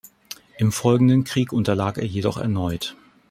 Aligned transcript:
Im 0.57 0.71
folgenden 0.71 1.25
Krieg 1.25 1.53
unterlag 1.53 1.99
er 1.99 2.05
jedoch 2.07 2.37
erneut. 2.37 2.97